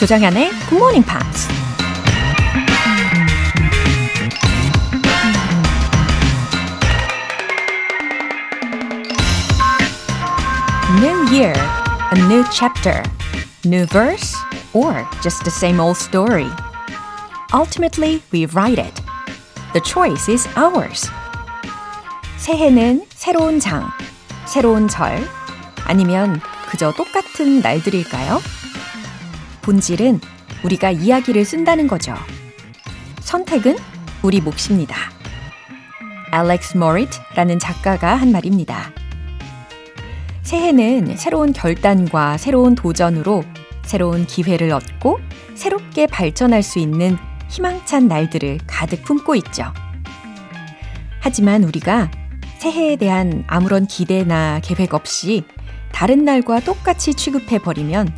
[0.00, 1.46] 조정현의 Good Morning Pops.
[11.00, 11.54] New year,
[12.10, 13.02] a new chapter,
[13.64, 14.34] new verse,
[14.72, 16.48] or just the same old story.
[17.52, 19.03] Ultimately, we write it.
[19.75, 21.11] The choice is ours.
[22.37, 23.89] 새해는 새로운 장,
[24.45, 25.21] 새로운 절,
[25.83, 28.39] 아니면 그저 똑같은 날들일까요?
[29.63, 30.21] 본질은
[30.63, 32.15] 우리가 이야기를 쓴다는 거죠.
[33.19, 33.75] 선택은
[34.21, 34.95] 우리 몫입니다.
[36.31, 38.93] 알렉스 모리트라는 작가가 한 말입니다.
[40.43, 43.43] 새해는 새로운 결단과 새로운 도전으로
[43.83, 45.19] 새로운 기회를 얻고
[45.55, 47.17] 새롭게 발전할 수 있는
[47.55, 49.71] 희망찬 날들을 가득 품고 있죠.
[51.21, 52.11] 하지만 우리가
[52.57, 55.45] 새해에 대한 아무런 기대나 계획 없이
[55.93, 58.13] 다른 날과 똑같이 취급해 버리면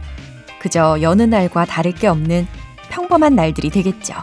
[0.60, 2.48] 그저 여느 날과 다를 게 없는
[2.90, 4.16] 평범한 날들이 되겠죠.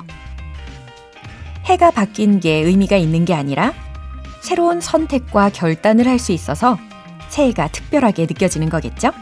[1.67, 3.73] 해가 바뀐 게 의미가 있는 게 아니라
[4.41, 6.77] 새로운 선택과 결단을 할 수 있어서
[7.29, 9.13] 새해가 특별하게 느껴지는 거겠죠?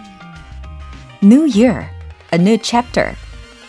[1.23, 1.85] New Year,
[2.33, 3.15] a new chapter,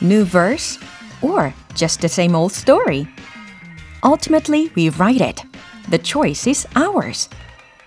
[0.02, 0.80] new verse,
[1.22, 3.08] or just the same old story.
[4.04, 5.44] Ultimately, we write it.
[5.90, 7.30] The choice is ours.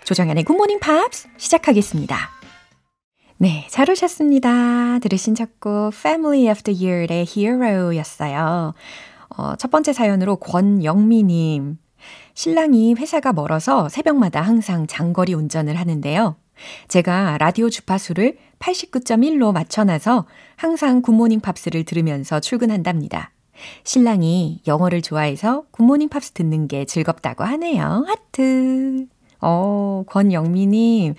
[0.04, 2.30] 조정연의 Good Morning Pops 시작하겠습니다.
[3.38, 4.98] 네, 잘 오셨습니다.
[5.00, 8.72] 들으신 작곡 Family of the Year의 Hero였어요.
[9.36, 11.78] 어, 첫 번째 사연으로 권영미님.
[12.34, 16.36] 신랑이 회사가 멀어서 새벽마다 항상 장거리 운전을 하는데요.
[16.88, 20.26] 제가 라디오 주파수를 89.1로 맞춰놔서
[20.56, 23.32] 항상 굿모닝 팝스를 들으면서 출근한답니다.
[23.84, 28.04] 신랑이 영어를 좋아해서 굿모닝 팝스 듣는 게 즐겁다고 하네요.
[28.06, 29.06] 하트.
[29.40, 31.14] 어, 권영미님.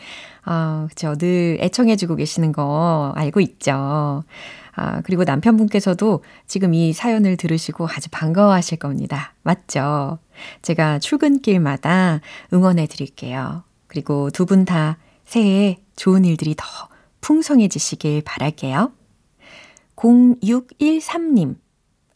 [0.45, 1.15] 아, 그쵸.
[1.15, 4.23] 늘 애청해주고 계시는 거 알고 있죠.
[4.75, 9.33] 아, 그리고 남편분께서도 지금 이 사연을 들으시고 아주 반가워하실 겁니다.
[9.43, 10.19] 맞죠?
[10.61, 12.21] 제가 출근길마다
[12.53, 13.63] 응원해 드릴게요.
[13.87, 16.65] 그리고 두 분 다 새해에 좋은 일들이 더
[17.21, 18.91] 풍성해지시길 바랄게요.
[19.95, 21.55] 0613님.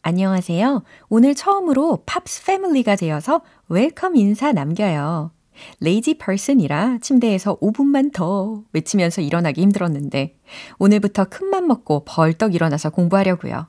[0.04, 0.82] 안녕하세요.
[1.10, 5.30] 오늘 처음으로 Pops family가 되어서 welcome 인사 남겨요.
[5.78, 10.36] lazy person이라 침대에서 5분만 더 외치면서 일어나기 힘들었는데
[10.80, 13.68] 오늘부터 큰맘 먹고 벌떡 일어나서 공부하려고요.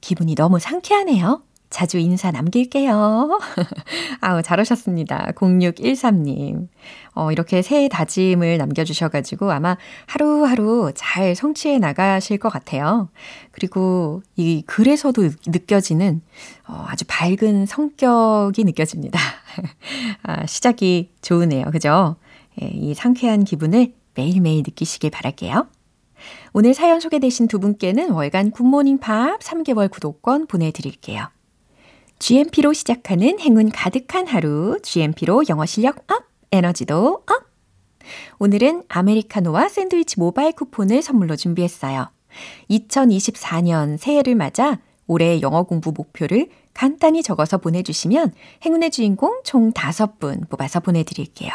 [0.00, 1.42] 기분이 너무 상쾌하네요.
[1.70, 3.38] 자주 인사 남길게요.
[4.20, 5.32] 아우, 잘하셨습니다.
[5.34, 6.68] 0613님.
[7.14, 13.08] 어, 이렇게 새해 다짐을 남겨주셔가지고 아마 하루하루 잘 성취해 나가실 것 같아요.
[13.50, 16.22] 그리고 이 글에서도 느껴지는
[16.68, 19.18] 어, 아주 밝은 성격이 느껴집니다.
[20.22, 21.70] 아, 시작이 좋으네요.
[21.72, 22.16] 그죠?
[22.62, 25.66] 예, 이 상쾌한 기분을 매일매일 느끼시길 바랄게요.
[26.52, 31.28] 오늘 사연 소개되신 두 분께는 월간 굿모닝 팝 3개월 구독권 보내드릴게요.
[32.18, 37.46] GMP로 시작하는 행운 가득한 하루, GMP로 영어 실력 up, 에너지도 up!
[38.38, 42.08] 오늘은 아메리카노와 샌드위치 모바일 쿠폰을 선물로 준비했어요.
[42.70, 48.32] 2024년 새해를 맞아 올해 영어 공부 목표를 간단히 적어서 보내주시면
[48.64, 51.50] 행운의 주인공 총 5분 뽑아서 보내드릴게요.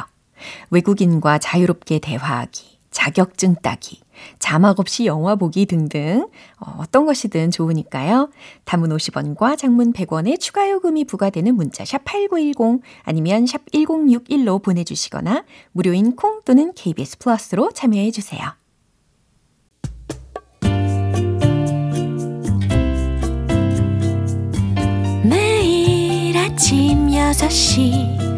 [0.69, 3.99] 외국인과 자유롭게 대화하기, 자격증 따기,
[4.39, 6.27] 자막 없이 영화 보기 등등
[6.59, 8.29] 어, 떤 것이든 좋으니까요.
[8.65, 16.15] 단문 50원과 장문 100원의 추가 요금이 부과되는 문자 샵 8910 아니면 샵 1061로 보내주시거나 무료인
[16.15, 18.41] 콩 또는 KBS 플러스로 참여해 주세요.
[25.23, 28.31] 매일 아침 6시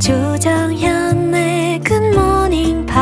[0.00, 2.97] 조정현의 굿모닝 팝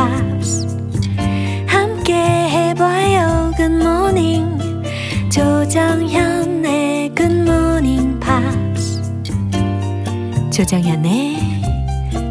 [10.57, 11.37] 조정현의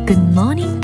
[0.04, 0.75] Good morning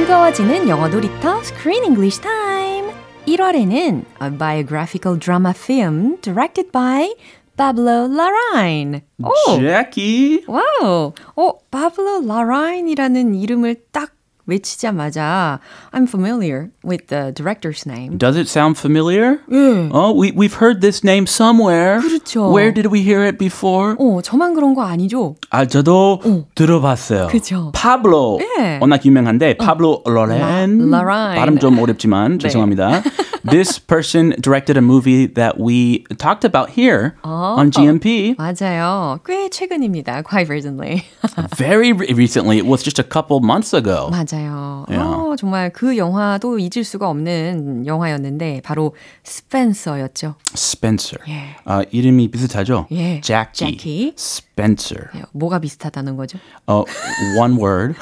[0.00, 2.90] 즐거워지는 영어 놀이터 Screen English Time.
[3.26, 7.14] 1월에는 a biographical drama film directed by
[7.54, 9.02] Pablo Larraín.
[9.22, 9.30] 오,
[9.60, 10.42] Jackie.
[10.46, 11.12] 와우.
[11.36, 14.12] 어, Pablo Larraín이라는 이름을 딱
[14.50, 15.60] 외치자마자
[15.92, 18.18] I'm familiar with the director's name.
[18.18, 19.38] Does it sound familiar?
[19.50, 19.88] 예.
[19.92, 22.00] Oh, we, we've heard this name somewhere.
[22.00, 22.52] 그렇죠.
[22.52, 23.94] Where did we hear it before?
[23.98, 25.36] 어, 저만 그런 거 아니죠?
[25.50, 26.20] 아, 저도
[26.54, 27.28] 들어봤어요.
[27.28, 27.70] 그죠.
[27.74, 28.40] 파블로.
[28.58, 28.78] 예.
[28.80, 30.90] 워낙 유명한데, 파블로 로렌.
[30.90, 33.02] 발음 좀 어렵지만, 죄송합니다.
[33.44, 39.18] This person directed a movie that we talked about here on GMP 맞아요.
[39.24, 40.22] 꽤 최근입니다.
[40.22, 41.04] Quite recently.
[41.56, 42.58] very re- recently.
[42.58, 44.10] It was just a couple months ago.
[44.10, 44.84] 맞아요.
[44.92, 45.00] 야.
[45.00, 48.94] 어, 정말 그 영화도 잊을 수가 없는 영화였는데 바로
[49.24, 50.34] 스펜서였죠.
[50.54, 51.18] Spencer.
[51.28, 51.56] 예.
[51.64, 52.86] 아, 이름이 비슷하죠?
[52.92, 53.20] 예.
[53.22, 53.76] Jackie.
[53.76, 54.12] Jackie.
[54.59, 55.09] Spencer.
[55.13, 56.37] 네, 뭐가 비슷하다는 거죠?
[56.67, 56.83] Uh,
[57.39, 57.95] one word.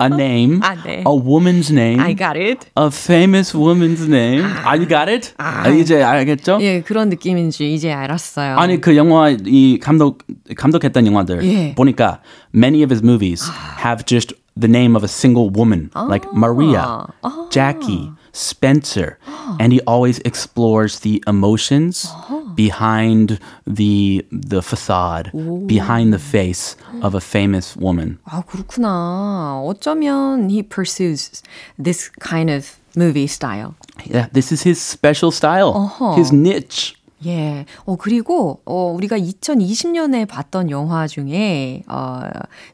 [0.00, 0.60] a name.
[0.62, 0.98] 아, 네.
[1.00, 2.00] A woman's name.
[2.00, 2.68] I got it.
[2.76, 4.44] A famous woman's name.
[4.64, 5.32] 아, you got it?
[5.38, 6.58] 아, 이제 알겠죠?
[6.60, 8.56] 예, 그런 느낌인지 이제 알았어요.
[8.56, 10.22] 아니 그 영화 이 감독
[10.56, 11.74] 감독했던 영화들 예.
[11.74, 12.20] 보니까
[12.54, 13.42] many of his movies
[13.84, 17.06] have just the name of a single woman like Maria,
[17.50, 19.18] Jackie, Spencer,
[19.60, 22.06] and he always explores the emotions
[22.54, 25.30] behind the the facade,
[25.66, 28.18] behind the face of a famous woman.
[28.24, 29.62] 아, 그렇구나.
[29.64, 31.42] 어쩌면 he pursues
[31.78, 33.74] this kind of movie style.
[34.04, 36.16] Yeah, this is his special style, 어허.
[36.16, 36.96] his niche.
[37.25, 37.65] 예.
[37.85, 42.21] 어, 그리고, 어, 우리가 2020년에 봤던 영화 중에, 어,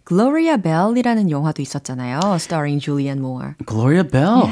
[0.07, 2.19] Gloria Bell이라는 영화도 있었잖아요.
[2.35, 3.53] starring Julianne Moore.
[3.65, 4.43] Gloria Bell.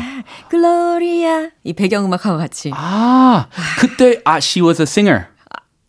[0.49, 1.49] Gloria.
[1.63, 2.71] 이 배경음악하고 같이.
[2.73, 3.47] 아,
[3.79, 5.27] 그때 아 she was a singer.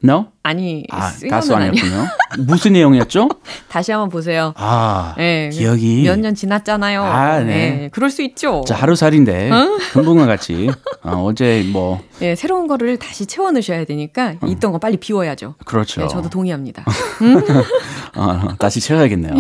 [0.05, 0.27] No?
[0.43, 1.55] 아니, 아, 가수.
[1.57, 2.07] 아니었군요.
[2.47, 3.31] 무슨 내용이었죠?
[3.69, 4.53] 다시 한번 보세요.
[4.57, 6.03] 아, 예, 기억이.
[6.05, 7.03] 몇 년 지났잖아요.
[7.03, 7.85] 아, 네.
[7.85, 8.63] 예, 그럴 수 있죠.
[8.69, 9.51] 자, 하루살인데,
[9.93, 10.69] 금붕어 같이.
[11.03, 15.55] 어, 어제 뭐, 예, 새로운 거를 다시 채워 넣으셔야 되니까 있던 거 빨리 비워야죠.
[15.65, 16.03] 그렇죠.
[16.03, 16.85] 네, 저도 동의합니다.
[18.17, 19.33] 어, 다시 채워야겠네요.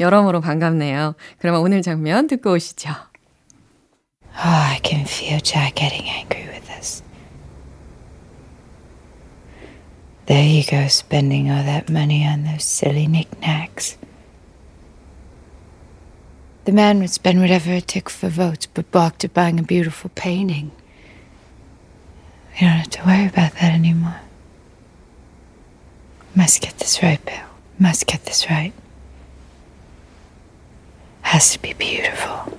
[0.00, 1.14] 여러모로 반갑네요.
[1.38, 2.88] 그러면 오늘 장면 듣고 오시죠.
[4.32, 6.59] Oh, I can feel Jack getting angry with
[10.30, 13.98] There you go, spending all that money on those silly knickknacks.
[16.66, 20.08] The man would spend whatever it took for votes, but balked at buying a beautiful
[20.14, 20.70] painting.
[22.52, 24.20] We don't have to worry about that anymore.
[26.36, 27.48] Must get this right, Bill.
[27.80, 28.72] Must get this right.
[31.22, 32.56] Has to be beautiful.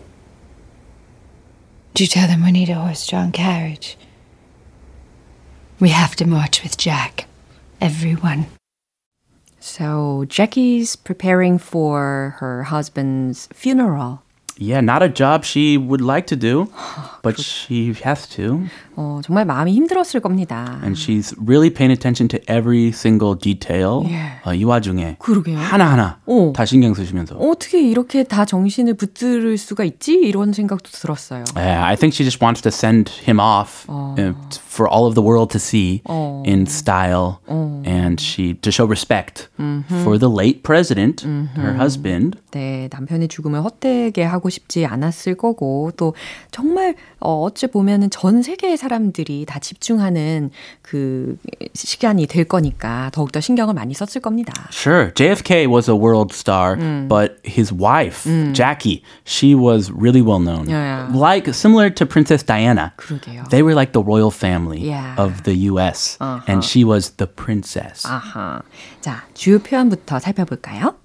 [1.94, 3.98] Do you tell them we need a horse-drawn carriage?
[5.80, 7.28] We have to march with Jack
[7.81, 8.47] Everyone.
[9.61, 14.23] So Jackie's preparing for her husband's funeral.
[14.59, 16.73] Yeah, not a job she would like to do,
[17.23, 18.63] but she has to.
[18.97, 20.81] 어, 정말 마음이 힘들었을 겁니다.
[20.83, 24.07] And she's really paying attention to every single detail.
[24.09, 24.41] 예.
[24.47, 25.59] 어, 이 와중에 그러게요.
[25.59, 26.55] 하나하나 오.
[26.55, 27.37] 다 신경 쓰시면서.
[27.37, 30.15] 어떻게 이렇게 다 정신을 붙들 수가 있지?
[30.15, 31.45] 이런 생각도 들었어요.
[31.55, 34.15] Yeah, I think she just wants to send him off uh,
[34.49, 36.03] t- for all of the world to see
[36.45, 39.49] in style, and she to show respect
[40.03, 41.23] for the late president,
[41.57, 42.39] her husband.
[42.53, 46.15] 네, 남편의 죽음을 헛되게 하고 싶지 않았을 거고, 또
[46.51, 50.51] 정말, 어, 어찌 보면은 전 세계의 사람들이 다 집중하는
[50.81, 51.37] 그
[51.75, 54.55] 시간이 될 거니까 더욱더 신경을 많이 썼을 겁니다.
[54.71, 56.77] Sure, JFK was a world star,
[57.09, 60.67] but his wife, Jackie, she was really well known.
[60.67, 61.11] Yeah.
[61.13, 62.95] Like similar to Princess Diana.
[62.97, 63.51] 그러게요.
[63.51, 65.15] They were like the royal family Yeah.
[65.19, 68.07] of the US, and she was the princess.
[68.07, 68.63] 아하.
[69.01, 70.97] 자, 주요 표현부터 살펴볼까요?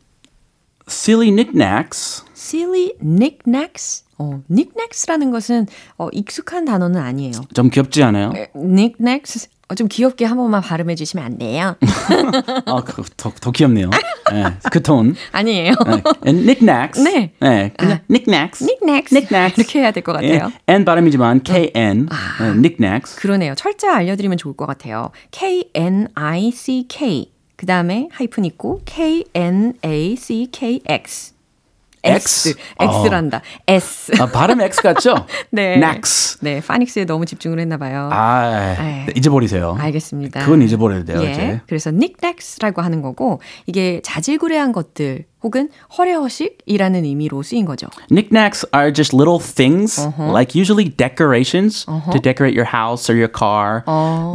[0.88, 2.24] Silly knickknacks.
[2.36, 4.04] silly knickknacks.
[4.18, 5.68] 어, knickknacks라는 것은
[5.98, 7.32] 어, 익숙한 단어는 아니에요.
[7.54, 8.32] 좀 귀엽지 않아요?
[8.54, 11.75] knickknacks 어, 좀 귀엽게 한 번만 발음해 주시면 안 돼요?
[12.67, 13.91] 아, 그, 더, 더 귀엽네요.
[14.33, 15.17] 네, 그 톤.
[15.33, 15.73] 아니에요.
[15.87, 16.03] 네.
[16.33, 17.01] Knickknacks.
[17.03, 17.33] 네.
[17.41, 18.65] 네, 그냥 knickknacks.
[18.65, 19.09] knickknacks.
[19.11, 19.61] knickknacks.
[19.61, 20.53] 이렇게 해야 될것 예, 같아요.
[20.69, 22.07] N 발음이지만 KN.
[22.07, 23.17] 네, knickknacks.
[23.17, 23.57] 그러네요.
[23.57, 25.11] 철자 알려드리면 좋을 것 같아요.
[25.33, 27.33] K-N-I-C-K.
[27.57, 29.77] 그 다음에 하이픈 있고 K-N-A-C-K-X.
[32.07, 32.55] X?
[32.79, 33.43] X란다.
[33.67, 34.13] S.
[34.21, 35.27] 아, 발음 X 같죠?
[35.51, 35.79] 네.
[35.79, 36.39] knacks.
[36.41, 38.09] 네, 파닉스에 너무 집중을 했나 봐요.
[38.13, 39.07] 아, 네.
[39.15, 39.77] 잊어버리세요.
[39.79, 40.41] 알겠습니다.
[40.45, 41.61] 그건 잊어버려야 돼요, 예, 이제.
[41.67, 47.87] 그래서 knickknacks라고 하는 거고 이게 자질구레한 것들 혹은 허례허식이라는 의미로 쓰인 거죠.
[48.09, 53.85] Knickknacks are just little things, like usually decorations to decorate your house or your car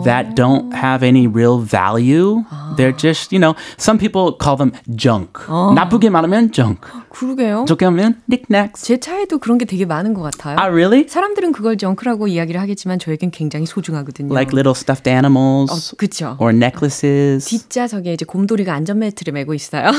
[0.06, 2.44] that don't have any real value.
[2.78, 5.42] They're just, you know, some people call them junk.
[5.50, 6.80] 나쁘게 말하면 junk.
[7.10, 7.66] 그러게요.
[7.68, 8.86] 좋게 하면 knickknacks.
[8.86, 10.56] 제 차에도 그런 게 되게 많은 것 같아요.
[10.58, 11.08] Ah, really?
[11.10, 14.32] 사람들은 그걸 정크라고 이야기를 하겠지만 저에겐 굉장히 소중하거든요.
[14.32, 16.38] Like little stuffed animals 그쵸.
[16.40, 17.46] or necklaces.
[17.50, 19.92] 뒷좌석에 이제 곰돌이가 안전벨트를 매고 있어요.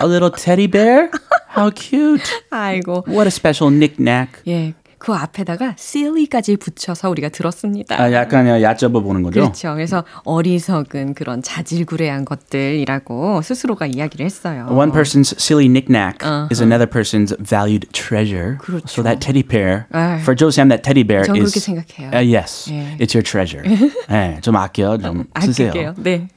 [0.00, 1.10] A little teddy bear?
[1.56, 2.22] How cute.
[2.50, 3.04] 아이고.
[3.06, 4.42] What a special knickknack.
[4.48, 4.74] 예.
[4.98, 8.00] 그 앞에다가 silly까지 붙여서 우리가 들었습니다.
[8.00, 9.40] 아, 약간 얕잡아 보는 거죠?
[9.40, 9.74] 그렇죠.
[9.74, 14.66] 그래서 어리석은 그런 자질구레한 것들이라고 스스로가 이야기를 했어요.
[14.70, 16.20] One person's silly knickknack
[16.50, 18.56] is another person's valued treasure.
[18.56, 18.88] 그렇죠.
[18.88, 20.20] So that teddy bear, 아유.
[20.22, 21.52] for Joe Sam, that teddy bear 전 is.
[21.52, 22.08] 그렇게 생각해요.
[22.10, 22.96] Uh, yes, 예.
[22.98, 23.62] it's your treasure.
[24.08, 25.68] 네, 좀 아껴, 좀 쓰세요.
[25.68, 25.94] 아낄게요.
[25.98, 26.28] 네.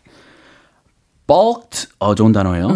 [1.28, 2.68] Balked, 어, 좋은 단어예요.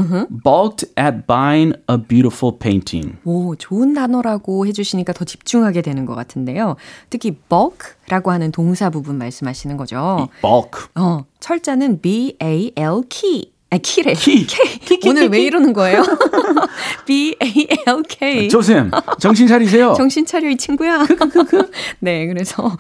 [0.44, 3.18] Balked at buying a beautiful painting.
[3.24, 6.76] 오, 좋은 단어라고 해 주시니까 더 집중하게 되는 것 같은데요.
[7.10, 10.28] 특히 bulk라고 하는 동사 bu분 말씀하시는 거죠.
[10.42, 10.90] Balk.
[10.96, 13.52] 어, 철자는 B-A-L key.
[13.74, 14.14] 아, 키래.
[14.14, 14.46] 키.
[14.46, 15.00] K.
[15.06, 16.04] 오늘 왜 이러는 거예요?
[17.08, 18.50] B-A-L-K.
[18.50, 19.94] 조쌤, 정신 차리세요.
[19.98, 21.08] 정신 차려 이 친구야.
[22.00, 22.78] 네, 그래서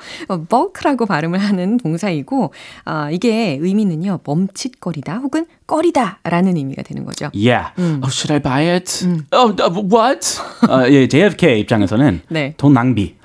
[0.49, 7.31] bulk라고 발음을 하는 동사이고 아, 이게 의미는요 멈칫거리다 혹은 꺼리다라는 의미가 되는 거죠.
[7.33, 7.71] Yeah.
[7.77, 9.05] Oh, should I buy it?
[9.31, 10.41] Oh, uh, what?
[10.67, 12.53] 어, 예, JFK 입장에서는 네.
[12.57, 13.15] 돈 낭비.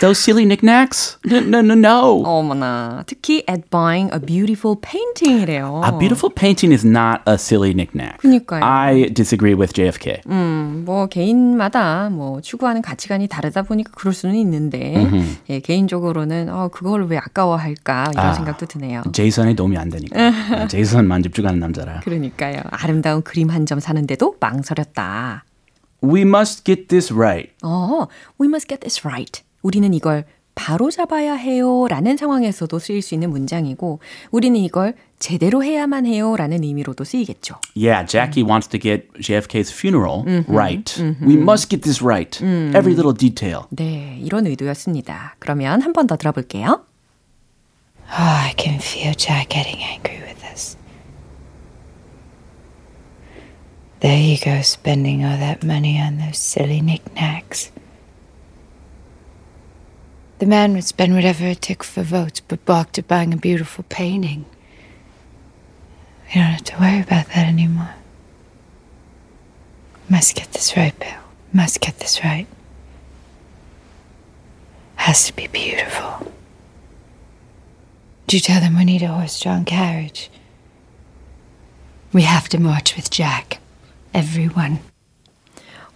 [0.00, 1.18] Those silly knickknacks?
[1.26, 2.22] No, no, no, no.
[2.24, 5.82] 어머나, 특히 at buying a beautiful painting이래요.
[5.84, 8.16] A beautiful painting is not a silly knickknack.
[8.18, 8.64] 그니까요.
[8.64, 10.22] I disagree with JFK.
[10.26, 15.06] 음, 뭐 개인마다 뭐 추구하는 가치관이 다르다 보니까 그럴 수는 있는데
[15.50, 18.32] 예, 개인적으로는 어 그걸 왜 아까워할까 이런 아.
[18.32, 19.02] 생각도 드네요.
[19.12, 20.66] 제이선에 도움이 안 되니까.
[20.68, 22.00] 제이선만 집중하는 남자라.
[22.00, 22.62] 그러니까요.
[22.70, 25.44] 아름다운 그림 한 점 사는데도 망설였다.
[26.02, 27.52] We must get this right.
[27.62, 28.08] 어,
[28.40, 29.42] we must get this right.
[29.62, 30.24] 우리는 이걸
[30.54, 34.00] 바로 잡아야 해요 라는 상황에서도 쓰일 수 있는 문장이고
[34.30, 37.54] 우리는 이걸 제대로 해야만 해요 라는 의미로도 쓰이겠죠.
[37.76, 41.02] Yeah, Jackie wants to get JFK's funeral right.
[41.22, 42.36] We must get this right.
[42.42, 43.62] Every little detail.
[43.70, 45.36] 네, 이런 의도였습니다.
[45.38, 46.84] 그러면 한 번 더 들어볼게요.
[48.12, 50.76] Oh, I can feel Jack getting angry with us.
[54.00, 57.70] There you go, spending all that money on those silly knickknacks.
[60.40, 63.84] The man would spend whatever it took for votes, but balked at buying a beautiful
[63.90, 64.46] painting.
[66.28, 67.90] We don't have to worry about that anymore.
[70.08, 71.20] Must get this right, Bill.
[71.52, 72.46] Must get this right.
[74.96, 76.32] Has to be beautiful.
[78.26, 80.30] Do you tell them we need a horse-drawn carriage?
[82.14, 83.58] We have to march with Jack.
[84.14, 84.78] Everyone.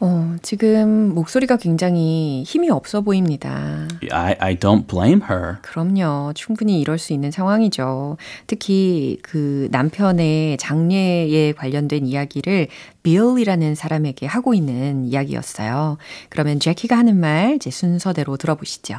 [0.00, 3.86] 어, 지금 목소리가 굉장히 힘이 없어 보입니다.
[4.10, 5.56] I, I don't blame her.
[5.62, 6.32] 그럼요.
[6.34, 8.16] 충분히 이럴 수 있는 상황이죠.
[8.46, 12.68] 특히 그 남편의 장례에 관련된 이야기를
[13.02, 15.98] 빌이라는 사람에게 하고 있는 이야기였어요.
[16.28, 18.98] 그러면 제키가 하는 말 이제 순서대로 들어보시죠.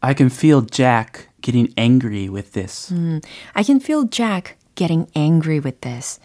[0.00, 2.92] I can feel Jack getting angry with this.
[2.92, 3.20] 음,
[3.52, 6.20] I can feel Jack getting angry with this.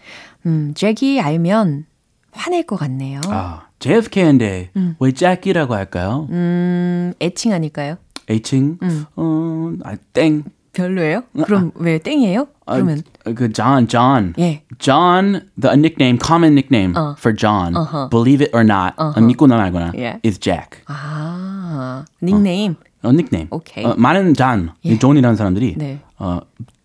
[0.46, 1.86] 음, 잭이 알면
[2.34, 3.22] 화낼 것 같네요.
[3.28, 6.28] 아, JFK인데 왜 짝이라고 할까요?
[6.30, 7.98] 음, 애칭 아닐까요?
[8.30, 8.78] 애칭?
[9.16, 10.44] 어, 아, 땡.
[10.74, 11.24] 별로예요?
[11.44, 12.48] 그럼 왜 땡이에요?
[12.66, 13.02] 아, 그러면
[13.36, 14.34] 그 John, John.
[14.40, 14.64] 예.
[14.80, 17.74] John, the nickname, common nickname for John,
[18.10, 20.20] believe it or not, 믿거나 말거나, Yeah.
[20.26, 20.80] is Jack.
[20.88, 22.76] 아, 닉네임.
[23.04, 23.48] 어, 닉네임.
[23.52, 23.84] 오케이.
[23.84, 26.00] 어, 많은 John, 존이라는 사람들이 네.
[26.18, 26.40] 어,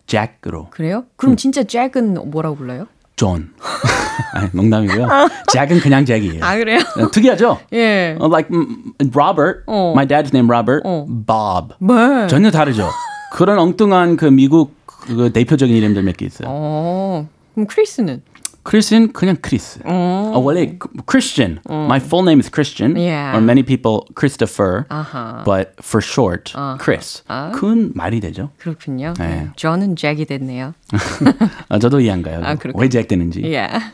[0.05, 1.05] Jack으로 그래요?
[1.15, 2.87] 그럼 진짜 잭은 뭐라고 불러요?
[3.17, 3.49] 존.
[4.33, 5.07] 아니, 농담이고요.
[5.51, 6.39] 잭은 그냥 잭이에요.
[6.43, 6.79] 아, 그래요?
[6.97, 7.59] 어, 특이하죠?
[7.73, 8.15] 예.
[8.19, 9.91] 어, like mm, Robert, 어.
[9.93, 10.83] my dad's name Robert,
[11.25, 11.73] Bob.
[11.79, 12.27] 네.
[12.27, 12.89] 전혀 다르죠.
[13.33, 16.47] 그런 엉뚱한 그 미국 그 대표적인 이름들 몇 개 있어요.
[16.49, 18.21] 어, 그럼 크리스는?
[18.66, 19.80] 크리스는 그냥 크리스.
[19.84, 21.60] 어, 원래 Christian.
[21.68, 22.96] My full name is Christian.
[22.96, 23.36] Yeah.
[23.36, 24.86] Or many people Christopher.
[24.88, 25.42] 아하.
[25.44, 27.22] But for short, Chris.
[27.54, 28.50] 그건 말이 되죠.
[28.58, 29.14] 그렇군요.
[29.18, 29.48] 네.
[29.56, 30.74] 저는 잭이 됐네요.
[31.68, 32.40] 아, 저도 이해 안 가요.
[32.44, 32.80] 아, 그렇군요.
[32.82, 33.42] 왜 잭되는지.
[33.42, 33.92] Yeah.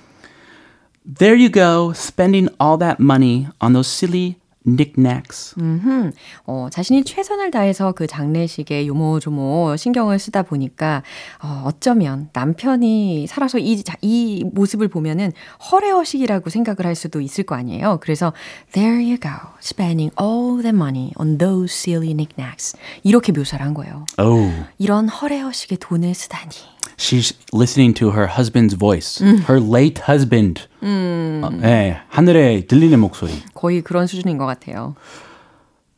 [1.05, 5.56] There you go, spending all that money on those silly knickknacks.
[6.46, 11.04] 어, 자신이 최선을 다해서 그 장례식에 요모조모 신경을 쓰다 보니까
[11.42, 15.32] 어, 어쩌면 남편이 살아서 이, 자- 이 모습을 보면은
[15.72, 18.00] 허례허식이라고 생각을 할 수도 있을 거 아니에요.
[18.02, 18.34] 그래서
[18.72, 24.06] there you go, spending all the money on those silly knickknacks 이렇게 묘사를 한 거예요.
[24.18, 26.73] Oh, 이런 허례허식에 돈을 쓰다니.
[26.97, 29.19] she's listening to her husband's voice.
[29.47, 30.67] Her late husband.
[30.83, 33.33] 어, 네, 하늘에 들리는 목소리.
[33.55, 34.95] 거의 그런 수준인 것 같아요.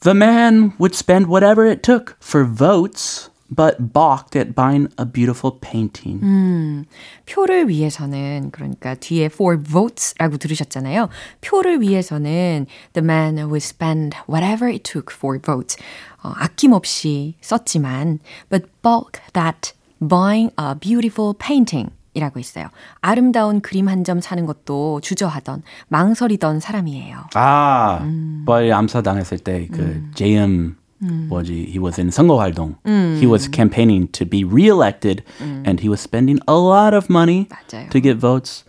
[0.02, 5.59] The man would spend whatever it took for votes, but balked at buying a beautiful
[5.61, 6.87] painting.
[7.26, 11.09] 표를 위해서는 그러니까 뒤에 for votes라고 들으셨잖아요.
[11.42, 15.76] 표를 위해서는 the man would spend whatever it took for votes.
[16.23, 22.68] 어, 아낌없이 썼지만 but bulk that buying a beautiful painting 이라고 있어요.
[23.00, 27.28] 아름다운 그림 한 점 사는 것도 주저하던 망설이던 사람이에요.
[27.35, 28.04] 아,
[28.47, 31.68] 빨리 암사당했을 때 그 JM 뭐지?
[31.70, 32.76] He was in 선거활동.
[32.85, 37.88] He was campaigning to be reelected, and he was spending a lot of money 맞아요.
[37.90, 38.64] to get votes.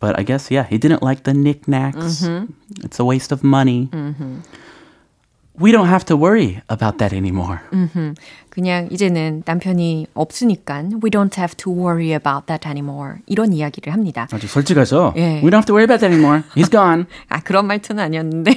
[0.00, 2.22] But I guess yeah, he didn't like the knickknacks.
[2.84, 3.90] It's a waste of money.
[5.61, 7.59] We don't have to worry about that anymore.
[8.49, 13.19] 그냥 이제는 남편이 없으니까 we don't have to worry about that anymore.
[13.27, 14.27] 이런 이야기를 합니다.
[14.31, 15.13] 아주 솔직하죠?
[15.17, 15.41] 예.
[15.43, 16.43] We don't have to worry about that anymore.
[16.55, 17.05] He's gone.
[17.29, 18.53] 아, 그런 말투는 아니었는데.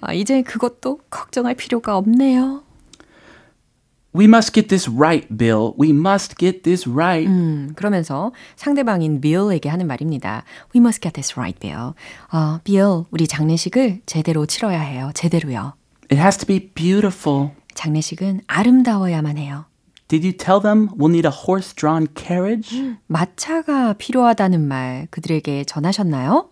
[0.00, 2.62] 아, 이제 그것도 걱정할 필요가 없네요.
[4.14, 5.74] We must get this right, Bill.
[5.78, 7.28] We must get this right.
[7.28, 10.44] 음, 그러면서 상대방인 Bill에게 하는 말입니다.
[10.74, 11.92] We must get this right, Bill.
[12.32, 15.10] 어, Bill, 우리 장례식을 제대로 치러야 해요.
[15.14, 15.74] 제대로요.
[16.09, 17.51] It has to be beautiful.
[17.73, 19.65] 장례식은 아름다워야만 해요.
[20.07, 22.95] Did you tell them we'll need a horse-drawn carriage?
[23.07, 26.49] 마차가 필요하다는 말 그들에게 전하셨나요?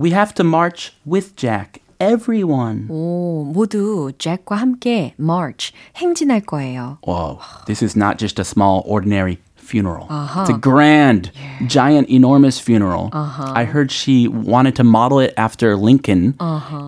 [0.00, 1.80] We have to march with Jack.
[2.00, 2.86] Everyone.
[2.90, 6.98] 오, 모두 잭과 함께 march, 행진할 거예요.
[7.06, 10.06] Whoa, this is not just a small, ordinary funeral.
[10.10, 11.30] It's a grand,
[11.66, 13.10] giant, enormous funeral.
[13.12, 16.34] I heard she wanted to model it after Lincoln,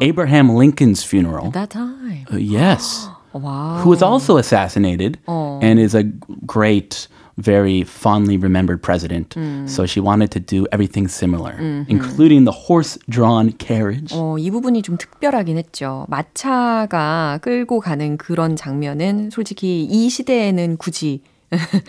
[0.01, 1.51] Abraham Lincoln's funeral.
[1.53, 2.27] That time.
[2.33, 3.09] Uh, yes.
[3.33, 3.81] 와.
[3.83, 6.05] Who was also assassinated and is a
[6.47, 7.07] great,
[7.39, 9.35] very fondly remembered president.
[9.67, 11.53] So she wanted to do everything similar,
[11.89, 14.13] including the horse drawn carriage.
[14.15, 16.07] 어, 이 부분이 좀 특별하긴 했죠.
[16.09, 21.23] 마차가 끌고 가는 그런 장면은 솔직히 이 시대에는 굳이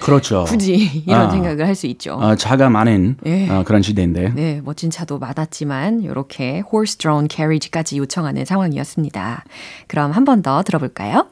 [0.00, 0.44] 그렇죠.
[0.44, 1.30] 굳이 이런 아.
[1.30, 2.14] 생각을 할 수 있죠.
[2.14, 3.48] 어, 차가 많은 예.
[3.48, 4.30] 어, 그런 시대인데.
[4.34, 9.44] 네, 멋진 차도 많았지만 이렇게 horse-drawn carriage까지 요청하는 상황이었습니다.
[9.86, 11.28] 그럼 한 번 더 들어볼까요?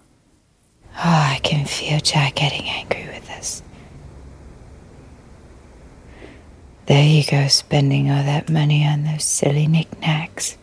[0.97, 3.63] Oh, I can feel Jack getting angry with us.
[6.87, 10.57] There you go, spending all that money on those silly knickknacks.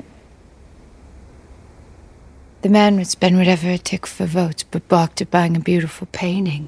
[2.64, 6.08] The man would spend whatever it took for votes, but balked at buying a beautiful
[6.12, 6.68] painting.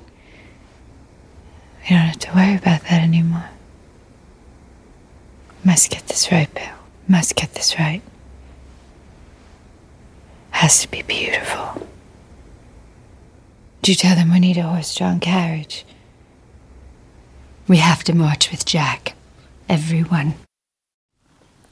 [1.88, 3.50] We don't have to worry about that anymore.
[5.64, 6.76] Must get this right, Bill.
[7.08, 8.02] Must get this right.
[10.50, 11.86] Has to be beautiful.
[13.82, 15.84] Do you tell them we need a horse-drawn carriage?
[17.68, 19.14] We have to march with Jack.
[19.68, 20.34] Everyone.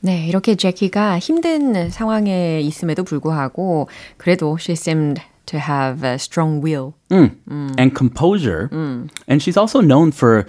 [0.00, 6.94] 네, 이렇게 제키가 힘든 상황에 있음에도 불구하고 그래도 she seemed to have a strong will.
[7.10, 8.68] and composure.
[9.28, 10.46] And she's also known for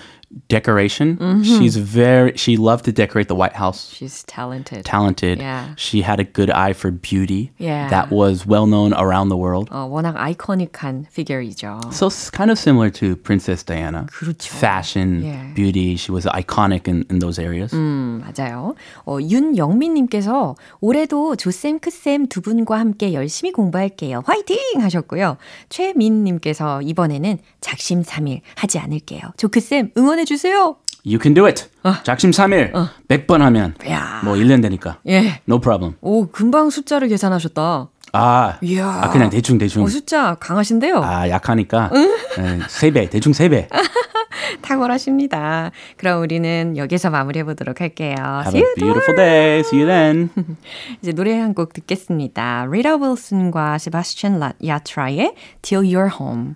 [0.50, 1.18] decoration.
[1.46, 3.94] She's very she loved to decorate the White House.
[3.94, 4.82] She's talented.
[4.84, 5.38] Talented.
[5.40, 5.76] Yeah.
[5.78, 7.52] She had a good eye for beauty.
[7.60, 7.88] Yeah.
[7.94, 9.70] That was well known around the world.
[9.70, 11.94] 어, 워낙 아이코닉한 피규어이죠.
[11.94, 14.08] So it's kind of similar to Princess Diana.
[14.10, 14.50] 그렇죠.
[14.50, 15.54] Fashion, Yeah.
[15.54, 15.96] beauty.
[15.98, 17.72] She was iconic in, in those areas.
[17.76, 18.74] 음, 맞아요.
[19.06, 24.24] 어, 윤영민님께서 올해도 조쌤, 크쌤 두 분과 함께 열심히 공부할게요.
[24.26, 24.58] 화이팅!
[24.82, 25.38] 하셨고요.
[25.70, 26.47] 최민님께서
[26.83, 29.21] 이번에는 작심삼일 하지 않을게요.
[29.37, 30.77] 조크쌤 응원해주세요!
[31.07, 31.65] You can do it.
[32.03, 32.73] 작심삼일
[33.09, 34.21] 100번 하면 야.
[34.25, 34.99] 뭐 1년 되니까.
[35.09, 35.41] 예.
[35.49, 35.95] No problem.
[36.01, 37.89] 오, 금방 숫자를 계산하셨다.
[38.13, 38.87] 아, 이야.
[39.05, 39.85] 아 그냥 대충 대충.
[39.85, 41.03] 어, 숫자 강하신데요?
[41.03, 41.91] 아, 약하니까.
[41.93, 43.69] 네, 3배, 대충 3배.
[44.63, 45.71] 탁월하십니다.
[45.97, 48.15] 그럼 우리는 여기서 마무리해 보도록 할게요.
[48.19, 49.61] Have a beautiful day.
[49.61, 50.31] See you then.
[51.03, 52.67] 이제 노래 한 곡 듣겠습니다.
[52.71, 56.55] 리타 윌슨과 세바스찬 야트라의 Till You're Home.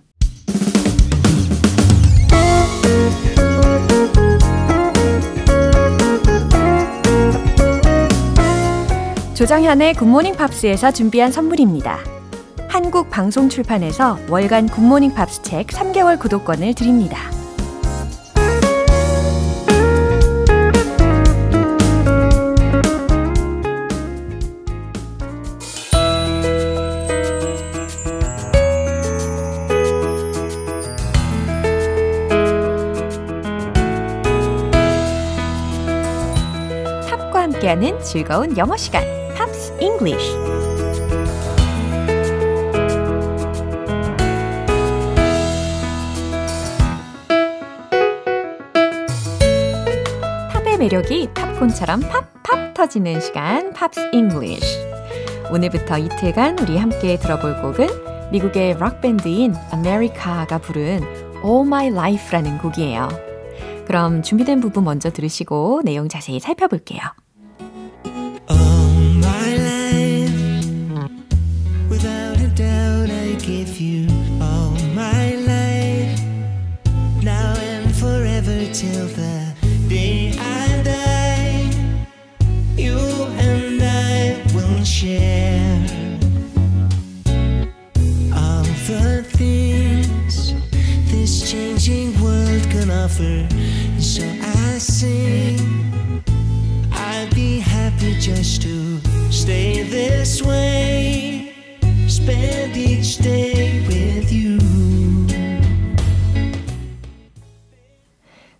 [9.33, 11.99] 조정현의 굿모닝 팝스에서 준비한 선물입니다.
[12.69, 17.17] 한국 방송 출판에서 월간 굿모닝 팝스 책 3개월 구독권을 드립니다.
[37.73, 39.03] 함께하는 즐거운 영어 시간,
[39.35, 40.33] Pops English.
[50.79, 54.79] 매력이 팝콘처럼 팝팝 터지는 시간 Pops English.
[55.49, 61.01] 오늘부터 이틀간 우리 함께 들어볼 곡은 미국의 록밴드인 아메리카가 부른
[61.45, 63.07] All My Life라는 곡이에요.
[63.85, 66.99] 그럼 준비된 부분 먼저 들으시고 내용 자세히 살펴볼게요.
[93.23, 93.47] Offer.
[93.99, 96.23] So I sing.
[96.91, 98.99] I'd be happy just to
[99.31, 101.53] stay this way.
[102.07, 104.59] Spend each day with you.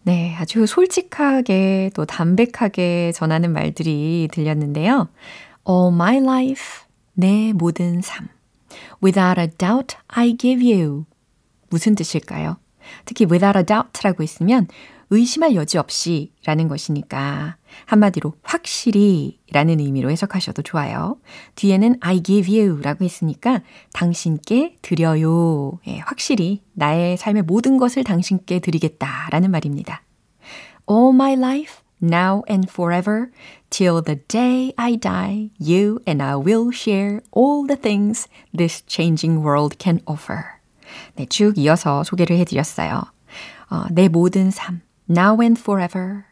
[0.05, 5.07] 네, 아주 솔직하게 또 담백하게 전하는 말들이 들렸는데요.
[5.67, 8.27] All my life, 내 모든 삶.
[9.01, 11.05] Without a doubt, I give you.
[11.69, 12.57] 무슨 뜻일까요?
[13.05, 14.67] 특히 without a doubt라고 있으면
[15.09, 21.17] 의심할 여지 없이 라는 것이니까 한마디로 확실히 라는 의미로 해석하셔도 좋아요.
[21.55, 23.61] 뒤에는 I give you 라고 했으니까
[23.93, 25.79] 당신께 드려요.
[25.85, 30.01] 예, 확실히 나의 삶의 모든 것을 당신께 드리겠다 라는 말입니다.
[30.89, 33.27] All my life, now and forever,
[33.69, 39.45] till the day I die, you and I will share all the things this changing
[39.45, 40.62] world can offer.
[41.15, 43.03] 네, 쭉 이어서 소개를 해드렸어요.
[43.69, 46.23] 어, 내 모든 삶, now and forever,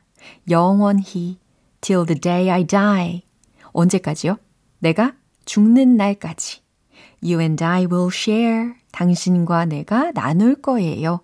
[0.50, 1.40] 영원히,
[1.82, 3.24] till the day I die.
[3.74, 4.38] 언제까지요?
[4.80, 5.14] 내가
[5.46, 6.62] 죽는 날까지.
[7.24, 8.74] You and I will share.
[8.92, 11.22] 당신과 내가 나눌 거예요.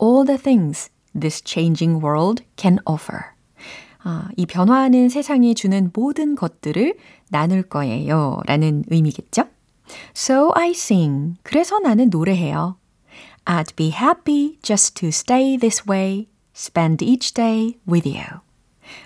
[0.00, 3.32] All the things this changing world can offer.
[4.04, 6.96] 아, 이 변화하는 세상이 주는 모든 것들을
[7.30, 8.40] 나눌 거예요.
[8.46, 9.44] 라는 의미겠죠?
[10.14, 11.36] So I sing.
[11.42, 12.76] 그래서 나는 노래해요.
[13.44, 16.28] I'd be happy just to stay this way.
[16.54, 18.22] Spend each day with you.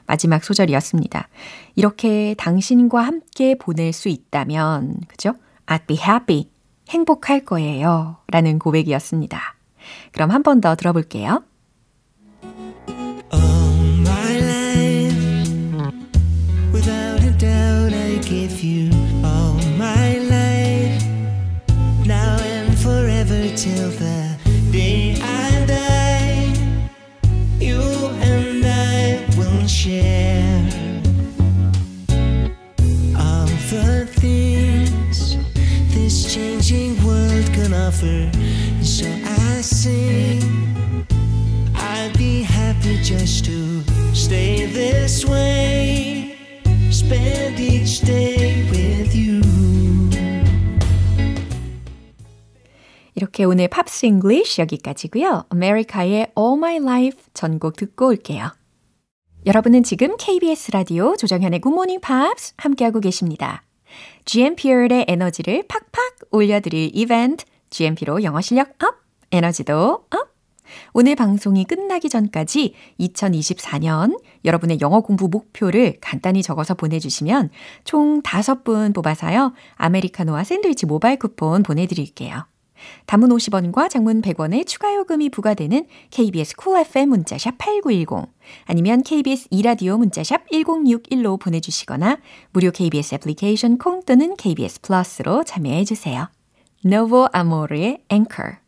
[0.06, 1.28] 마지막 소절이었습니다.
[1.76, 5.34] 이렇게 당신과 함께 보낼 수 있다면, 그죠?
[5.66, 6.50] I'd be happy.
[6.88, 8.16] 행복할 거예요.
[8.28, 9.40] 라는 고백이었습니다.
[10.12, 11.42] 그럼 한 번 더 들어볼게요.
[13.32, 15.16] All my life,
[16.72, 18.90] without a doubt, I give you
[23.56, 24.36] till the
[24.70, 26.52] day I die.
[27.58, 27.80] You
[28.20, 30.60] and I will share
[33.18, 35.38] all the things
[35.94, 38.30] this changing world can offer.
[38.82, 41.06] So I sing.
[41.74, 43.82] I'd be happy just to
[44.14, 46.36] stay this way.
[46.90, 48.55] Spend each day
[53.36, 55.44] 이렇게 오늘 Pops English 여기까지고요.
[55.50, 58.50] 아메리카의 All My Life 전곡 듣고 올게요.
[59.44, 63.62] 여러분은 지금 KBS 라디오 조정현의 Good Morning Pops 함께하고 계십니다.
[64.24, 68.94] GMP의 에너지를 팍팍 올려드릴 이벤트 GMP로 영어 실력 up,
[69.30, 70.34] 에너지도 up.
[70.94, 77.50] 오늘 방송이 끝나기 전까지 2024년 여러분의 영어 공부 목표를 간단히 적어서 보내주시면
[77.84, 79.52] 총 5분 뽑아서요.
[79.74, 82.46] 아메리카노와 샌드위치 모바일 쿠폰 보내드릴게요.
[83.06, 88.32] 단문 50원과 장문 100원의 추가 요금이 부과되는 KBS Cool FM 문자샵 8910
[88.64, 92.18] 아니면 KBS 이라디오 문자샵 1061로 보내주시거나
[92.52, 96.28] 무료 KBS 애플리케이션 콩 또는 KBS 플러스로 참여해 주세요.
[96.84, 98.65] Novo Amore의 Anchor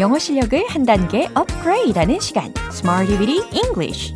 [0.00, 4.14] 영어 실력을 한 단계 업그레이드하는 시간 Smarty Weedy English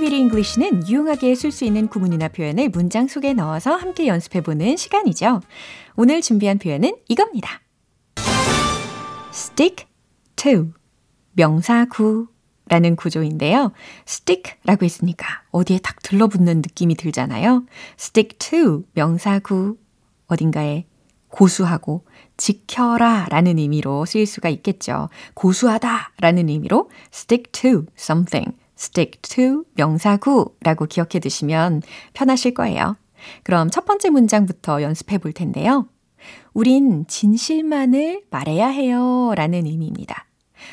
[0.00, 5.40] Weedy English는 유용하게 쓸 수 있는 구문이나 표현을 문장 속에 넣어서 함께 연습해보는 시간이죠.
[5.94, 7.60] 오늘 준비한 표현은 이겁니다.
[9.32, 9.86] stick
[10.34, 10.72] to
[11.34, 12.26] 명사구
[12.68, 13.72] 라는 구조인데요.
[14.06, 17.64] stick라고 했으니까 어디에 딱 들러붙는 느낌이 들잖아요.
[17.98, 19.76] stick to 명사구
[20.26, 20.86] 어딘가에
[21.28, 22.04] 고수하고
[22.36, 25.08] 지켜라 라는 의미로 쓰일 수가 있겠죠.
[25.34, 31.82] 고수하다 라는 의미로 stick to something, stick to 명사구라고 기억해 두시면
[32.14, 32.96] 편하실 거예요.
[33.42, 35.88] 그럼 첫 번째 문장부터 연습해 볼 텐데요.
[36.52, 39.32] 우린 진실만을 말해야 해요.
[39.36, 40.26] 라는 의미입니다.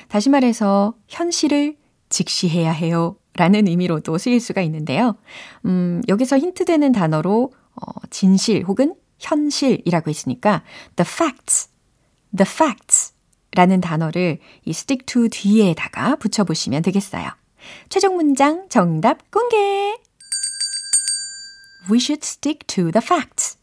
[0.08, 1.76] 다시 말해서 현실을
[2.14, 3.18] 직시해야 해요.
[3.36, 5.16] 라는 의미로도 쓰일 수가 있는데요.
[5.66, 10.64] 음, 여기서 힌트되는 단어로 어, 진실 혹은 현실이라고 했으니까
[10.96, 11.70] the facts,
[12.36, 13.14] the facts
[13.56, 17.30] 라는 단어를 이 stick to 뒤에다가 붙여보시면 되겠어요.
[17.90, 19.98] 최종 문장 정답 공개!
[21.90, 23.58] We should stick to the facts.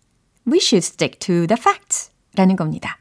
[0.46, 2.10] We should stick to the facts.
[2.34, 2.98] 라는 겁니다.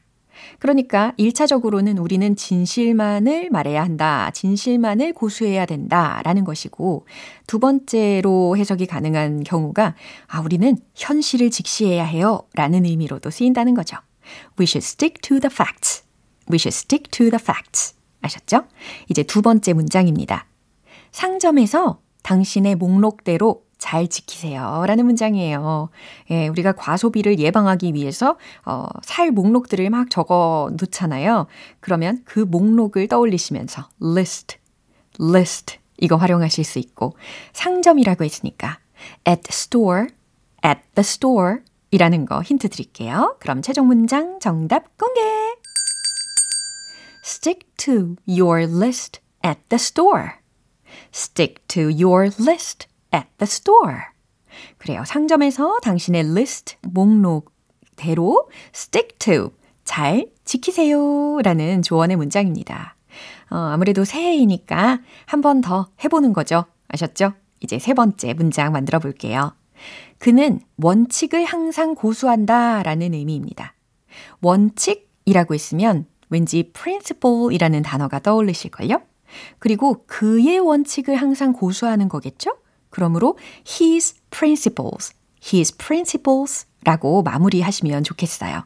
[0.59, 4.29] 그러니까 1차적으로는 우리는 진실만을 말해야 한다.
[4.33, 6.21] 진실만을 고수해야 된다.
[6.23, 7.05] 라는 것이고,
[7.47, 9.95] 두 번째로 해석이 가능한 경우가,
[10.27, 12.41] 아, 우리는 현실을 직시해야 해요.
[12.53, 13.97] 라는 의미로도 쓰인다는 거죠.
[14.59, 16.03] We should stick to the facts.
[16.51, 17.95] We should stick to the facts.
[18.21, 18.65] 아셨죠?
[19.09, 20.45] 이제 두 번째 문장입니다.
[21.11, 24.83] 상점에서 당신의 목록대로 잘 지키세요.
[24.85, 25.89] 라는 문장이에요.
[26.29, 31.47] 예, 우리가 과소비를 예방하기 위해서, 어, 살 목록들을 막 적어 놓잖아요.
[31.79, 34.57] 그러면 그 목록을 떠올리시면서 list,
[35.19, 37.15] list 이거 활용하실 수 있고,
[37.53, 38.79] 상점이라고 했으니까
[39.27, 40.07] at store,
[40.63, 41.59] at the store
[41.91, 43.37] 이라는 거 힌트 드릴게요.
[43.39, 45.21] 그럼 최종 문장 정답 공개!
[47.23, 50.31] Stick to your list at the store.
[51.13, 53.97] Stick to your list at the store.
[54.77, 55.03] 그래요.
[55.05, 59.51] 상점에서 당신의 list 목록대로 stick to
[59.85, 62.95] 잘 지키세요 라는 조언의 문장입니다.
[63.51, 66.65] 어, 아무래도 새해이니까 한 번 더 해보는 거죠.
[66.89, 67.33] 아셨죠?
[67.61, 69.53] 이제 세 번째 문장 만들어 볼게요.
[70.17, 73.73] 그는 원칙을 항상 고수한다 라는 의미입니다.
[74.41, 79.01] 원칙이라고 했으면 왠지 principle 이라는 단어가 떠올리실걸요?
[79.59, 82.51] 그리고 그의 원칙을 항상 고수하는 거겠죠?
[82.89, 88.63] 그러므로 his principles, his principles 라고 마무리하시면 좋겠어요.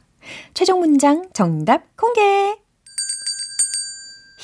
[0.54, 2.22] 최종 문장 정답 공개!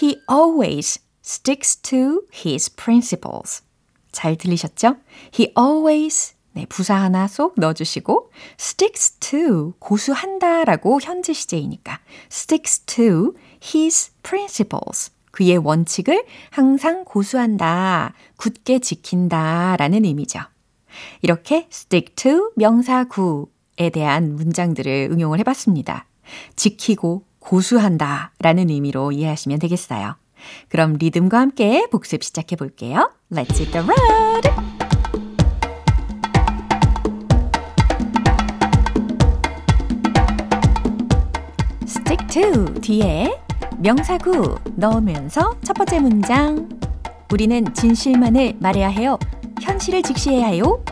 [0.01, 3.63] He always sticks to his principles.
[4.11, 4.97] 잘 들리셨죠?
[5.33, 11.99] He always 네, 부사 하나 쏙 넣어주시고 sticks to 고수한다 라고 현재 시제이니까
[12.31, 20.39] sticks to his principles 그의 원칙을 항상 고수한다, 굳게 지킨다 라는 의미죠.
[21.21, 26.07] 이렇게 stick to 명사구에 대한 문장들을 응용을 해봤습니다.
[26.55, 30.15] 지키고 고수한다 라는 의미로 이해하시면 되겠어요.
[30.69, 33.11] 그럼 리듬과 함께 복습 시작해 볼게요.
[33.31, 34.49] Let's hit the road!
[41.85, 43.48] stick to 뒤에
[43.81, 46.67] 명사구 넣으면서 첫 번째 문장.
[47.31, 49.17] 우리는 진실만을 말해야 해요.
[49.61, 50.83] 현실을 직시해야 해요.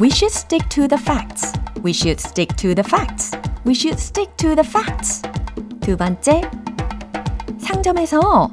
[0.00, 1.52] We should stick to the facts.
[1.84, 3.36] We should stick to the facts.
[3.66, 5.22] We should stick to the facts.
[5.80, 6.40] 두 번째.
[7.58, 8.50] 상점에서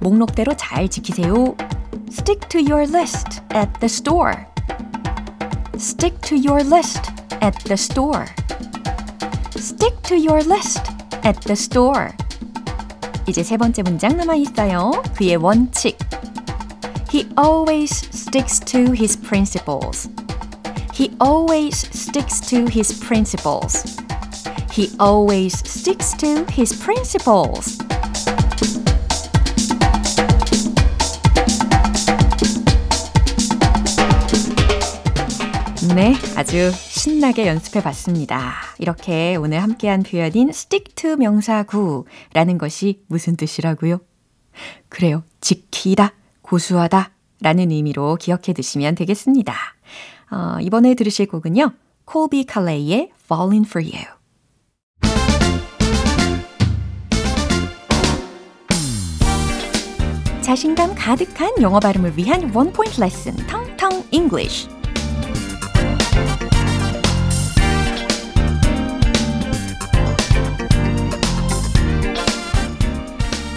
[0.00, 1.54] 목록대로 잘 지키세요.
[2.08, 4.46] Stick to your list at the store.
[5.76, 8.24] Stick to your list at the store.
[9.54, 12.09] Stick to your list at the store.
[13.27, 14.91] 이제 세 번째 문장 남아 있어요.
[15.15, 15.97] 그의 원칙.
[17.11, 20.09] He always sticks to his principles.
[20.93, 23.83] He always sticks to his principles.
[24.71, 27.77] He always sticks to his principles.
[35.95, 38.52] 네, 아주 신나게 연습해 봤습니다.
[38.78, 44.00] 이렇게 오늘 함께한 표현인 stick to 명사구라는 것이 무슨 뜻이라고요?
[44.90, 45.22] 그래요.
[45.40, 47.10] 지키다, 고수하다
[47.40, 49.54] 라는 의미로 기억해 두시면 되겠습니다.
[50.30, 51.72] 어, 이번에 들으실 곡은요.
[52.04, 54.04] 콜비 칼레이의 Falling for You.
[60.42, 64.68] 자신감 가득한 영어 발음을 위한 원 포인트 레슨 텅텅 English.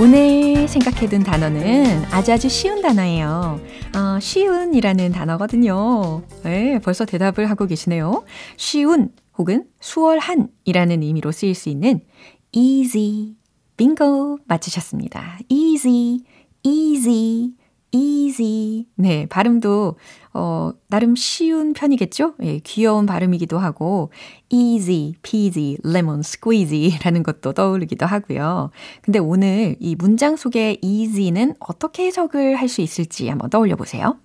[0.01, 3.59] 오늘 생각해둔 단어는 아주 아주 쉬운 단어예요.
[3.95, 6.23] 어, 쉬운이라는 단어거든요.
[6.43, 8.23] 네, 벌써 대답을 하고 계시네요.
[8.57, 12.01] 쉬운 혹은 수월한이라는 의미로 쓰일 수 있는
[12.51, 13.35] easy.
[13.77, 15.39] 빙고 맞추셨습니다.
[15.49, 16.21] easy,
[16.63, 17.51] easy,
[17.93, 18.87] easy.
[18.95, 19.97] 네, 발음도
[20.33, 22.33] 어, 나름 쉬운 편이겠죠?
[22.41, 24.11] 예, 귀여운 발음이기도 하고
[24.49, 28.71] easy, peasy, lemon squeezy라는 것도 떠오르기도 하고요.
[29.01, 34.17] 근데 오늘 이 문장 속의 easy는 어떻게 해석을 할 수 있을지 한번 떠올려 보세요.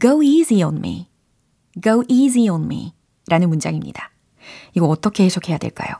[0.00, 1.08] Go easy on me.
[1.82, 2.92] Go easy on me.
[3.28, 4.10] 라는 문장입니다.
[4.74, 5.94] 이거 어떻게 해석해야 될까요?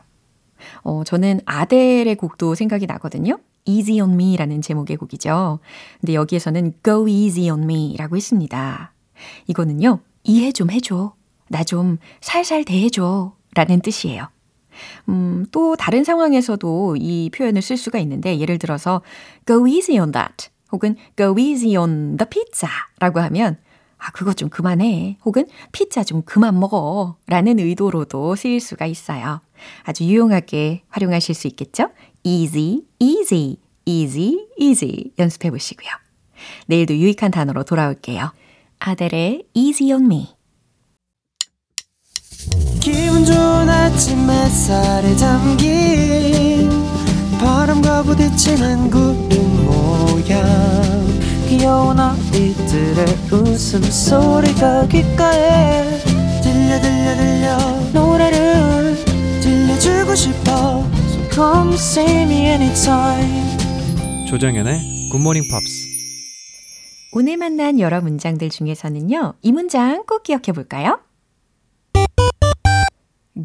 [0.83, 3.39] 어, 저는 아델의 곡도 생각이 나거든요.
[3.65, 5.59] Easy on Me라는 제목의 곡이죠.
[6.01, 8.93] 근데 여기에서는 Go Easy on Me라고 했습니다.
[9.47, 11.13] 이거는요, 이해 좀 해줘.
[11.49, 13.33] 나 좀 살살 대해줘.
[13.55, 14.27] 라는 뜻이에요.
[15.09, 19.01] 음, 또 다른 상황에서도 이 표현을 쓸 수가 있는데, 예를 들어서
[19.45, 20.49] Go easy on that.
[20.71, 22.69] 혹은 Go easy on the pizza.
[22.99, 23.57] 라고 하면,
[23.99, 25.17] 아, 그것 좀 그만해.
[25.23, 27.17] 혹은 피자 좀 그만 먹어.
[27.27, 29.41] 라는 의도로도 쓰일 수가 있어요.
[29.83, 31.89] 아주 유용하게 활용하실 수 있겠죠?
[32.23, 35.89] Easy, easy, easy, easy 연습해 보시고요.
[36.67, 38.31] 내일도 유익한 단어로 돌아올게요.
[38.79, 40.27] 아델의 easy on me.
[42.79, 46.69] 기분 좋은 아침 햇살에 담긴
[47.39, 50.43] 바람과 부딪히는 구름 모양
[51.47, 55.99] 귀여운 아이들의 웃음소리가 귓가에
[56.41, 57.57] 들려 들려 들려
[57.93, 58.95] 노래를
[59.41, 60.85] 들려주고 싶어
[61.33, 65.93] come see me anytime 조정연의 굿모닝 팝스
[67.15, 70.99] 오늘 만난 여러 문장들 중에서는요, 이 문장 꼭 기억해 볼까요?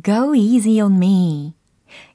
[0.03, 1.53] Go easy on me.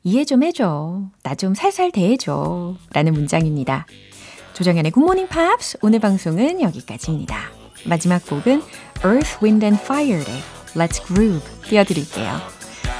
[0.03, 1.03] 이해 좀 해줘.
[1.21, 2.75] 나 좀 살살 대해줘.
[2.91, 3.85] 라는 문장입니다.
[4.53, 7.37] 조정연의 굿모닝 팝스 오늘 방송은 여기까지입니다.
[7.85, 8.63] 마지막 곡은
[9.05, 10.25] Earth, Wind and Fire의
[10.73, 12.52] Let's Groove 띄워드릴게요.